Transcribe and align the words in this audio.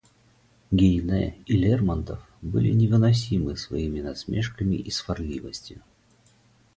Гейне 0.71 1.37
и 1.45 1.55
Лермонтов 1.55 2.27
были 2.41 2.71
невыносимы 2.71 3.55
своими 3.55 4.01
насмешками 4.01 4.73
и 4.75 4.89
сварливостью. 4.89 5.83